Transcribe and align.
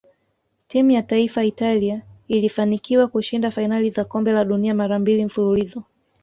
Timu 0.67 0.91
ya 0.91 1.01
taifa 1.03 1.43
Italia 1.43 2.01
ilifanikiwa 2.27 3.07
kushinda 3.07 3.51
fainali 3.51 3.89
za 3.89 4.05
kombe 4.05 4.31
la 4.31 4.45
dunia 4.45 4.73
mara 4.73 4.99
mbili 4.99 5.25
mfululizo 5.25 5.83